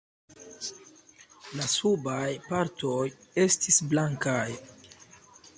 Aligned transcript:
La 1.59 1.67
subaj 1.75 2.25
partoj 2.47 2.97
estis 3.45 3.81
blankaj. 3.93 4.51